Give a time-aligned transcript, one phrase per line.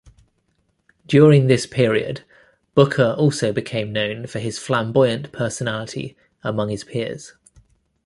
[1.05, 2.21] During this period,
[2.73, 7.33] Booker also became known for his flamboyant personality among his peers.